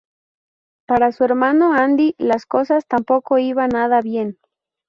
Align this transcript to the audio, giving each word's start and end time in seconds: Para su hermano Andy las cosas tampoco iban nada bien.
Para 0.87 1.11
su 1.11 1.23
hermano 1.25 1.73
Andy 1.73 2.15
las 2.17 2.47
cosas 2.47 2.87
tampoco 2.87 3.37
iban 3.37 3.69
nada 3.69 4.01
bien. 4.01 4.39